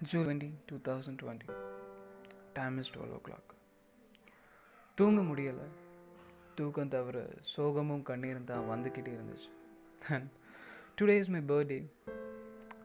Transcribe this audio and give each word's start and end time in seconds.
June 0.00 0.24
twenty 0.24 0.48
two 0.68 0.76
thousand 0.88 1.18
twenty. 1.22 1.48
Time 2.56 2.76
is 2.80 2.90
twelve 2.94 3.12
o'clock 3.26 3.50
தூங்க 4.98 5.20
முடியலை. 5.28 5.66
தூக்கம் 6.58 6.90
தவிர 6.94 7.18
சோகமும் 7.52 8.02
கண்ணீரும் 8.10 8.48
தான் 8.50 8.68
வந்துக்கிட்டே 8.70 9.12
இருந்துச்சு. 9.16 9.50
And 10.14 10.28
today 10.98 11.14
is 11.20 11.30
my 11.34 11.42
birthday 11.50 11.78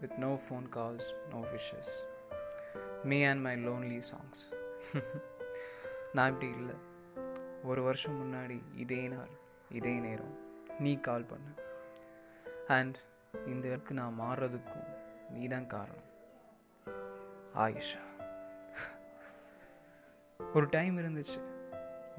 with 0.02 0.18
no 0.26 0.32
phone 0.44 0.68
calls 0.78 1.10
no 1.34 1.40
wishes 1.54 1.94
me 3.12 3.20
and 3.32 3.44
my 3.48 3.56
lonely 3.68 4.00
songs 4.12 4.42
நான் 6.16 6.32
இப்படி 6.34 6.50
இல்லை. 6.60 6.78
ஒரு 7.70 7.84
வருஷம் 7.88 8.20
முன்னாடி 8.22 8.60
இதே 8.84 9.02
நாள் 9.16 9.34
இதே 9.80 9.96
நேரம் 10.06 10.36
நீ 10.86 10.94
கால் 11.08 11.30
பண்ண. 11.32 11.48
அண்ட் 12.78 12.98
இந்த 13.54 13.64
இடத்துக்கு 13.68 14.00
நான் 14.02 14.20
மாறுறதுக்கும் 14.24 14.88
நீ 15.34 15.44
தான் 15.56 15.72
காரணம். 15.76 16.06
ஆயிஷா. 17.64 18.02
ஒரு 20.56 20.68
டைம் 20.76 20.98
இருந்துச்சு. 20.98 21.42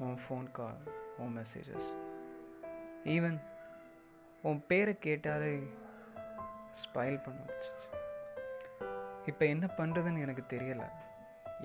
உன் 0.03 0.19
ஃபோன் 0.23 0.47
கால் 0.57 0.81
உன் 1.17 1.33
மெசேஜஸ் 1.37 1.89
ஈவன் 3.13 3.39
உன் 4.41 4.59
பேரை 4.69 4.93
கேட்டாலே 5.05 5.53
ஸ்பைல் 6.81 7.23
பண்ண 7.23 7.39
வச்சிச்சு 7.49 7.89
இப்போ 9.25 9.45
என்ன 9.45 9.65
பண்ணுறதுன்னு 9.77 10.23
எனக்கு 10.25 10.43
தெரியலை. 10.53 10.87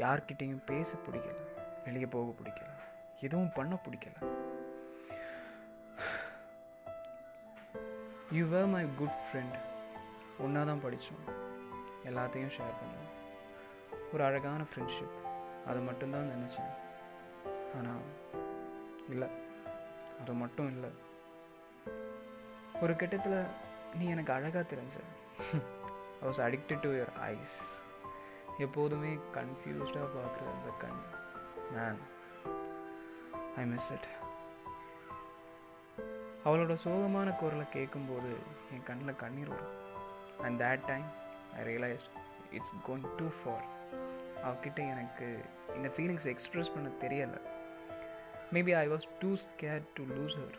யார்கிட்டேயும் 0.05 0.65
பேச 0.71 0.97
பிடிக்கல. 1.07 1.37
வெளியே 1.85 2.07
போக 2.07 2.35
பிடிக்கல. 2.41 2.71
எதுவும் 3.21 3.53
பண்ண 3.53 3.79
பிடிக்கல. 3.85 4.17
You 8.31 8.47
were 8.47 8.73
my 8.75 8.85
good 8.99 9.19
friend 9.27 9.59
ஒன்றா 10.39 10.63
தான் 10.63 10.83
படித்தோம் 10.85 11.27
எல்லாத்தையும் 12.05 12.55
ஷேர் 12.57 12.79
பண்ணுவோம். 12.81 13.06
ஒரு 14.13 14.25
அழகான 14.25 14.63
ஃப்ரெண்ட்ஷிப் 14.63 15.17
அது 15.67 15.81
மட்டும்தான் 15.81 16.31
நினச்சேன். 16.31 16.73
ஆனால் 17.77 18.03
இல்லை. 19.09 19.29
அது 20.21 20.33
மட்டும் 20.33 20.69
இல்லை. 20.69 20.91
ஒரு 22.81 22.97
கட்டத்தில் 22.97 23.45
நீ 23.95 24.07
எனக்கு 24.07 24.33
அழகாக 24.33 24.77
தெரிஞ்ச. 24.77 24.95
I 26.23 26.29
was 26.29 26.43
addicted 26.47 26.81
to 26.81 26.91
your 26.93 27.15
eyes 27.21 27.85
எப்போதுமே 28.59 29.15
கன்ஃபியூஸ்டாக 29.15 30.09
பார்க்குற 30.17 30.45
அந்த 30.57 30.71
கண். 30.79 31.01
மேன் 31.77 32.01
ஐ 33.57 33.65
மிஸ் 33.65 33.93
இட் 33.93 34.09
அவளோட 36.45 36.77
சோகமான 36.85 37.37
குரலை 37.37 37.69
கேட்கும்போது 37.69 38.37
என் 38.73 38.83
கண்ணில் 38.83 39.17
கண்ணீர் 39.17 39.49
வரும். 39.49 39.75
And 40.43 40.61
that 40.61 40.87
time 40.87 41.05
I 41.57 41.65
realized 41.65 42.11
it's 42.51 42.73
going 42.89 43.15
too 43.17 43.29
far 43.29 43.65
அவகிட்ட 44.45 44.77
எனக்கு 44.77 45.45
இந்த 45.75 45.89
ஃபீலிங்ஸ் 45.89 46.35
எக்ஸ்ப்ரெஸ் 46.35 46.75
பண்ண 46.75 46.89
தெரியலை. 46.89 47.41
Maybe 48.53 48.77
I 48.77 48.89
was 48.89 49.09
too 49.19 49.35
scare 49.35 49.83
to 49.95 50.05
lose 50.05 50.37
her 50.37 50.55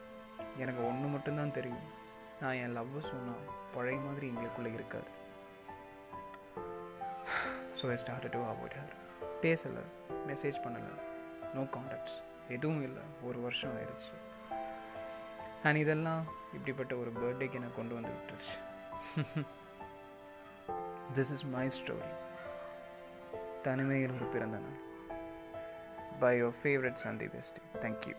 எனக்கு 0.57 0.87
ஒன்று 0.87 1.07
மட்டும்தான் 1.07 1.51
தெரியும். 1.51 1.95
நான் 2.41 2.53
என் 2.53 2.77
லவ்வை 2.77 2.99
சொன்னால் 2.99 3.45
பழைய 3.73 3.99
மாதிரி 3.99 4.29
எங்களுக்குள்ளே 4.29 4.73
இருக்காது. 4.73 5.07
So 7.81 7.89
I 7.89 7.97
start 7.97 8.29
to 8.29 8.43
avoid 8.43 8.77
her 8.79 8.95
பேசலை 9.41 9.83
மெசேஜ் 10.27 10.61
பண்ணலை. 10.63 10.99
நோ 11.53 11.65
காண்டாக்ட்ஸ் 11.65 12.21
எதுவும் 12.49 12.83
இல்லை. 12.83 13.01
ஒரு 13.23 13.41
வருஷம் 13.41 13.71
ஆயிடுச்சு. 13.77 14.13
அண்ட் 15.63 15.77
இதெல்லாம் 15.77 16.23
இப்படிப்பட்ட 16.53 16.95
ஒரு 16.95 17.11
பர்த்டேக்கு 17.11 17.53
என்னை 17.53 17.69
கொண்டு 17.75 17.93
வந்து 17.93 18.11
விட்டுருச்சு. 18.11 18.57
திஸ் 21.17 21.31
இஸ் 21.35 21.45
மை 21.45 21.67
ஸ்டோரி 21.67 22.11
தனிமையில் 23.61 24.15
ஒரு 24.15 24.25
பிறந்த 24.25 24.57
நாள். 24.57 24.79
By 26.19 26.31
your 26.41 26.57
favourite 26.63 26.99
Santhi 27.03 27.25
bestie 27.25 27.61
thank you 27.79 28.15